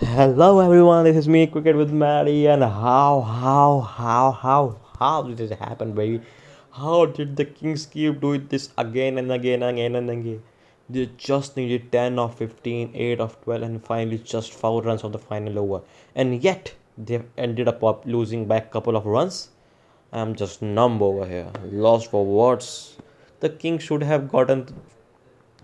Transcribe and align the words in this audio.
Hello 0.00 0.60
everyone, 0.60 1.02
this 1.02 1.16
is 1.16 1.28
me, 1.28 1.48
Cricket 1.48 1.74
with 1.74 1.90
Maddie, 1.90 2.46
and 2.46 2.62
how, 2.62 3.20
how, 3.20 3.80
how, 3.80 4.30
how, 4.30 4.76
how 4.96 5.22
did 5.22 5.40
it 5.40 5.58
happen, 5.58 5.92
baby? 5.92 6.24
How 6.70 7.06
did 7.06 7.34
the 7.34 7.44
Kings 7.44 7.84
keep 7.86 8.20
doing 8.20 8.46
this 8.48 8.68
again 8.78 9.18
and 9.18 9.32
again 9.32 9.60
and 9.64 9.76
again 9.76 9.96
and 9.96 10.08
again? 10.08 10.42
They 10.88 11.10
just 11.16 11.56
needed 11.56 11.90
10 11.90 12.16
of 12.16 12.36
15, 12.36 12.92
8 12.94 13.18
of 13.18 13.42
12, 13.42 13.62
and 13.62 13.84
finally 13.84 14.18
just 14.18 14.54
4 14.54 14.82
runs 14.82 15.02
of 15.02 15.10
the 15.10 15.18
final 15.18 15.58
over. 15.58 15.82
And 16.14 16.44
yet, 16.44 16.72
they 16.96 17.20
ended 17.36 17.66
up 17.66 18.06
losing 18.06 18.46
by 18.46 18.58
a 18.58 18.60
couple 18.60 18.94
of 18.94 19.04
runs. 19.04 19.48
I'm 20.12 20.36
just 20.36 20.62
numb 20.62 21.02
over 21.02 21.26
here, 21.26 21.50
lost 21.72 22.12
for 22.12 22.24
words. 22.24 22.96
The 23.40 23.48
Kings 23.48 23.82
should 23.82 24.04
have 24.04 24.28
gotten 24.28 24.72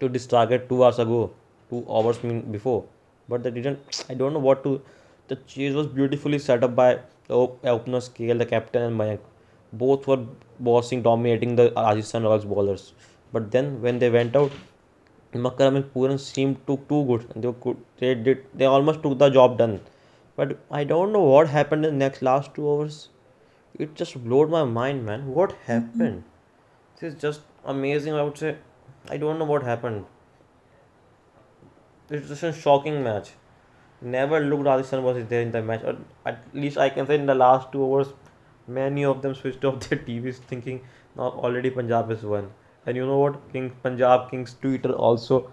to 0.00 0.08
this 0.08 0.26
target 0.26 0.70
two 0.70 0.82
hours 0.82 0.98
ago, 0.98 1.32
two 1.68 1.84
hours 1.86 2.24
mean 2.24 2.50
before 2.50 2.86
but 3.32 3.42
they 3.42 3.52
didn't. 3.58 4.04
I 4.10 4.14
don't 4.14 4.32
know 4.38 4.44
what 4.50 4.64
to. 4.64 4.80
The 5.28 5.36
chase 5.52 5.74
was 5.80 5.86
beautifully 5.98 6.38
set 6.46 6.64
up 6.68 6.74
by 6.80 6.88
the 7.28 7.36
opener 7.74 8.00
Scale, 8.08 8.38
the 8.38 8.46
captain, 8.54 8.82
and 8.88 8.98
Mayank. 9.00 9.20
Both 9.72 10.06
were 10.06 10.24
bossing, 10.68 11.02
dominating 11.02 11.56
the 11.60 11.72
Rajasthan 11.76 12.24
Royals 12.24 12.44
bowlers. 12.44 12.92
But 13.32 13.50
then 13.50 13.80
when 13.80 13.98
they 13.98 14.10
went 14.10 14.36
out, 14.36 14.52
Markram 15.46 15.76
and 15.76 15.94
Pooran 15.94 16.20
seemed 16.20 16.58
to 16.66 16.76
too 16.88 17.04
good. 17.10 17.26
They 17.34 17.52
could, 17.66 17.78
they 17.98 18.14
did 18.14 18.44
they 18.54 18.66
almost 18.66 19.02
took 19.02 19.18
the 19.18 19.30
job 19.30 19.56
done. 19.58 19.80
But 20.36 20.58
I 20.70 20.84
don't 20.84 21.12
know 21.12 21.22
what 21.22 21.48
happened 21.48 21.86
in 21.86 21.98
the 21.98 22.04
next 22.04 22.22
last 22.22 22.54
two 22.54 22.68
hours. 22.70 23.08
It 23.78 23.94
just 23.94 24.22
blew 24.24 24.46
my 24.46 24.64
mind, 24.64 25.06
man. 25.06 25.26
What 25.38 25.56
happened? 25.66 26.22
Hmm. 26.22 27.00
This 27.00 27.14
is 27.14 27.20
just 27.20 27.40
amazing. 27.64 28.14
I 28.14 28.22
would 28.22 28.36
say. 28.36 28.56
I 29.08 29.16
don't 29.16 29.38
know 29.38 29.44
what 29.44 29.62
happened. 29.62 30.04
It 32.12 32.28
was 32.28 32.42
a 32.42 32.52
shocking 32.52 33.02
match. 33.02 33.30
Never 34.02 34.38
looked 34.38 34.64
Rajasthan 34.64 35.02
was 35.02 35.24
there 35.28 35.40
in 35.40 35.50
the 35.50 35.62
match, 35.62 35.82
or 35.82 35.96
at 36.26 36.42
least 36.52 36.76
I 36.76 36.90
can 36.90 37.06
say 37.06 37.14
in 37.14 37.24
the 37.24 37.34
last 37.34 37.72
two 37.72 37.84
hours, 37.84 38.08
many 38.66 39.06
of 39.10 39.22
them 39.22 39.34
switched 39.34 39.64
off 39.64 39.80
their 39.88 39.98
TVs 39.98 40.40
thinking 40.50 40.82
now 41.16 41.30
already 41.46 41.70
Punjab 41.70 42.10
is 42.10 42.22
won. 42.22 42.50
And 42.84 42.98
you 42.98 43.06
know 43.06 43.18
what? 43.18 43.38
King 43.54 43.70
Punjab 43.82 44.30
Kings 44.30 44.54
Twitter 44.60 44.92
also 44.92 45.50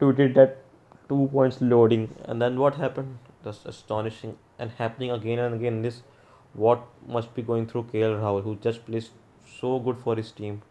tweeted 0.00 0.34
that 0.34 0.62
two 1.08 1.28
points 1.32 1.60
loading. 1.60 2.14
And 2.26 2.40
then 2.40 2.60
what 2.60 2.76
happened? 2.76 3.18
Just 3.42 3.66
astonishing 3.66 4.36
and 4.60 4.70
happening 4.78 5.10
again 5.10 5.40
and 5.40 5.56
again. 5.56 5.82
This 5.82 6.02
what 6.52 6.86
must 7.08 7.34
be 7.34 7.42
going 7.42 7.66
through 7.66 7.84
KL 7.92 8.20
Rahul, 8.22 8.44
who 8.44 8.56
just 8.68 8.86
plays 8.86 9.10
so 9.60 9.80
good 9.80 9.98
for 9.98 10.14
his 10.14 10.30
team. 10.30 10.62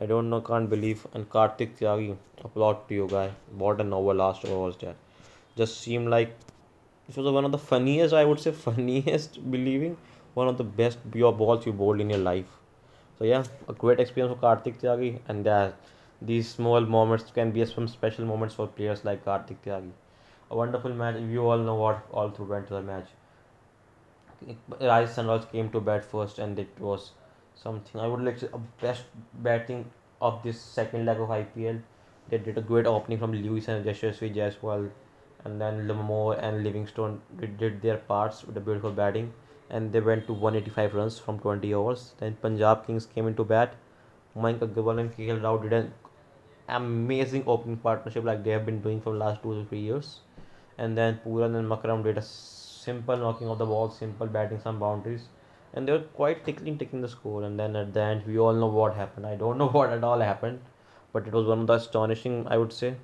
I 0.00 0.06
don't 0.06 0.28
know, 0.28 0.40
can't 0.40 0.68
believe. 0.68 1.06
And 1.14 1.28
Kartik 1.30 1.78
Tyagi, 1.78 2.16
applaud 2.42 2.88
to 2.88 2.94
you, 2.94 3.08
guy. 3.10 3.30
What 3.56 3.80
an 3.80 3.92
over 3.92 4.12
last 4.12 4.44
over 4.44 4.58
was 4.58 4.76
that. 4.78 4.96
Just 5.56 5.80
seemed 5.80 6.08
like 6.08 6.34
this 7.06 7.16
was 7.16 7.30
one 7.32 7.44
of 7.44 7.52
the 7.52 7.58
funniest, 7.58 8.14
I 8.14 8.24
would 8.24 8.40
say, 8.40 8.52
funniest, 8.66 9.38
believing 9.50 9.96
one 10.34 10.48
of 10.48 10.58
the 10.58 10.64
best 10.64 10.98
pure 11.12 11.32
balls 11.32 11.64
you 11.64 11.72
bowled 11.72 12.00
in 12.00 12.10
your 12.10 12.18
life. 12.18 12.46
So 13.18 13.24
yeah, 13.24 13.44
a 13.68 13.72
great 13.72 14.00
experience 14.00 14.34
for 14.34 14.40
Kartik 14.40 14.80
Tyagi, 14.80 15.20
and 15.28 15.46
that 15.46 15.76
these 16.20 16.48
small 16.48 16.80
moments 16.80 17.30
can 17.30 17.52
be 17.52 17.64
some 17.64 17.86
special 17.86 18.24
moments 18.24 18.54
for 18.54 18.66
players 18.66 19.04
like 19.04 19.24
Kartik 19.24 19.62
Tyagi. 19.64 19.92
A 20.50 20.56
wonderful 20.56 20.92
match. 20.92 21.20
You 21.20 21.48
all 21.48 21.58
know 21.58 21.76
what 21.76 22.04
all 22.12 22.30
through 22.30 22.46
went 22.46 22.66
to 22.68 22.74
the 22.74 22.82
match. 22.82 23.06
Rajasthan 24.80 25.26
Royals 25.26 25.46
came 25.52 25.70
to 25.70 25.80
bat 25.80 26.04
first, 26.04 26.38
and 26.38 26.58
it 26.58 26.68
was 26.78 27.12
something 27.54 28.00
I 28.00 28.06
would 28.06 28.20
like 28.20 28.38
to 28.38 28.50
a 28.52 28.56
uh, 28.56 28.60
best 28.80 29.04
batting 29.34 29.90
of 30.20 30.42
this 30.42 30.60
second 30.60 31.06
leg 31.06 31.18
of 31.18 31.28
IPL. 31.28 31.80
They 32.28 32.38
did 32.38 32.58
a 32.58 32.60
great 32.60 32.86
opening 32.86 33.18
from 33.18 33.32
Lewis 33.32 33.68
and 33.68 33.84
Yashasvi 33.84 34.34
Jaiswal, 34.34 34.90
and 35.44 35.60
then 35.60 35.86
Lomror 35.88 36.38
and 36.42 36.64
Livingstone 36.64 37.20
did 37.38 37.82
their 37.82 37.98
parts 37.98 38.44
with 38.44 38.56
a 38.56 38.60
beautiful 38.60 38.90
batting, 38.90 39.32
and 39.70 39.92
they 39.92 40.00
went 40.00 40.26
to 40.26 40.32
185 40.32 40.94
runs 40.94 41.18
from 41.18 41.38
20 41.38 41.74
overs. 41.74 42.14
Then 42.18 42.36
Punjab 42.40 42.86
Kings 42.86 43.06
came 43.06 43.26
into 43.26 43.44
bat. 43.44 43.74
Mayank 44.36 44.60
Agarwal 44.60 45.00
and 45.00 45.16
KL 45.16 45.40
Rahul 45.40 45.62
did 45.62 45.72
an 45.72 45.92
amazing 46.68 47.44
opening 47.46 47.76
partnership 47.76 48.24
like 48.24 48.42
they 48.42 48.50
have 48.50 48.66
been 48.66 48.80
doing 48.80 49.00
for 49.00 49.12
the 49.12 49.18
last 49.18 49.42
two 49.42 49.54
to 49.54 49.68
three 49.68 49.80
years. 49.80 50.20
And 50.78 50.98
then 50.98 51.20
Pooran 51.24 51.54
and 51.56 51.68
Markram 51.68 52.02
did 52.02 52.18
a 52.18 52.22
simple 52.22 53.16
knocking 53.16 53.48
of 53.48 53.58
the 53.58 53.66
ball, 53.66 53.90
simple 53.90 54.26
batting 54.26 54.58
some 54.60 54.80
boundaries 54.80 55.28
and 55.74 55.86
they 55.86 55.92
were 55.92 56.06
quite 56.18 56.44
tickling 56.46 56.78
taking 56.78 57.00
the 57.00 57.08
score. 57.08 57.42
And 57.42 57.58
then 57.58 57.76
at 57.76 57.92
the 57.92 58.00
end, 58.00 58.26
we 58.26 58.38
all 58.38 58.54
know 58.54 58.68
what 58.68 58.94
happened. 58.94 59.26
I 59.26 59.34
don't 59.34 59.58
know 59.62 59.68
what 59.68 59.90
at 59.90 60.02
all 60.02 60.20
happened, 60.20 60.60
but 61.12 61.26
it 61.26 61.32
was 61.32 61.46
one 61.46 61.60
of 61.60 61.66
the 61.66 61.74
astonishing, 61.74 62.46
I 62.48 62.56
would 62.56 62.72
say, 62.72 62.94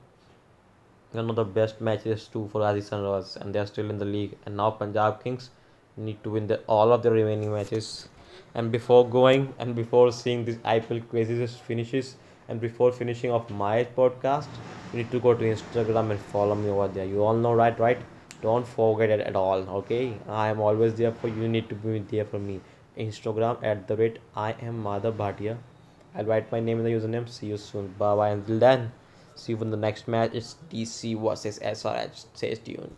one 1.13 1.29
of 1.29 1.37
the 1.37 1.45
best 1.45 1.81
matches 1.81 2.29
too 2.29 2.49
for 2.53 2.61
Royals, 2.61 3.37
and 3.37 3.55
they 3.55 3.59
are 3.59 3.67
still 3.67 3.91
in 3.91 3.99
the 3.99 4.05
league. 4.05 4.37
And 4.47 4.57
now 4.57 4.71
Punjab 4.71 5.23
Kings 5.23 5.51
need 5.97 6.23
to 6.25 6.31
win 6.31 6.47
the, 6.47 6.61
all 6.69 6.93
of 6.93 7.03
the 7.03 7.11
remaining 7.11 7.53
matches. 7.53 8.09
And 8.55 8.73
before 8.73 9.09
going 9.09 9.53
and 9.59 9.75
before 9.75 10.11
seeing 10.13 10.45
this 10.45 10.57
IPL 10.57 11.09
craziest 11.09 11.61
finishes, 11.61 12.17
and 12.51 12.61
before 12.61 12.91
finishing 12.91 13.31
off 13.31 13.49
my 13.49 13.85
podcast, 13.97 14.49
you 14.93 14.99
need 14.99 15.11
to 15.13 15.21
go 15.21 15.35
to 15.35 15.45
Instagram 15.45 16.11
and 16.11 16.21
follow 16.21 16.57
me 16.57 16.69
over 16.69 16.89
there. 16.89 17.05
You 17.05 17.23
all 17.25 17.37
know, 17.37 17.53
right? 17.53 17.79
Right? 17.79 17.99
Don't 18.43 18.67
forget 18.67 19.11
it 19.11 19.21
at 19.21 19.37
all 19.37 19.69
okay? 19.81 20.19
I 20.29 20.49
am 20.49 20.61
always 20.61 20.95
there 20.95 21.13
for 21.13 21.29
you. 21.29 21.49
Need 21.49 21.69
to 21.69 21.75
be 21.75 21.99
there 21.99 22.25
for 22.25 22.39
me. 22.39 22.61
Instagram 22.99 23.63
at 23.63 23.87
the 23.89 23.97
rate 23.97 24.19
i 24.37 24.53
am 24.53 24.83
Madhav 24.85 25.17
Bhatia. 25.17 25.59
I'll 26.15 26.25
write 26.25 26.51
my 26.53 26.61
name 26.61 26.79
in 26.79 26.85
the 26.85 26.91
username. 26.91 27.29
See 27.29 27.47
you 27.47 27.57
soon. 27.57 27.95
Bye 27.99 28.17
bye 28.17 28.31
until 28.31 28.59
then 28.59 28.93
see 29.41 29.53
you 29.53 29.61
in 29.61 29.71
the 29.71 29.77
next 29.77 30.09
match. 30.09 30.33
It's 30.35 30.57
dc 30.71 31.21
versus 31.21 31.59
srh 31.59 32.27
stay 32.35 32.55
tuned 32.55 32.95